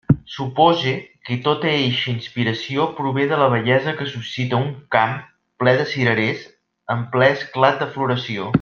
Supose 0.35 0.93
que 1.27 1.35
tota 1.47 1.67
eixa 1.71 2.13
inspiració 2.13 2.85
prové 3.01 3.25
de 3.33 3.39
la 3.41 3.49
bellesa 3.55 3.95
que 3.99 4.09
suscita 4.13 4.61
un 4.63 4.73
camp 4.97 5.15
ple 5.65 5.75
de 5.83 5.87
cirerers 5.93 6.45
en 6.97 7.05
ple 7.15 7.33
esclat 7.37 7.83
de 7.85 7.91
floració. 7.97 8.49